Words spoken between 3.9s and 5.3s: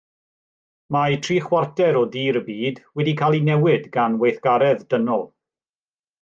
gan weithgaredd dynol.